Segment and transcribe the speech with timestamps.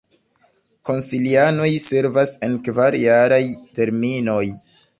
[0.89, 3.43] Konsilianoj servas en kvar-jaraj
[3.81, 4.43] terminoj.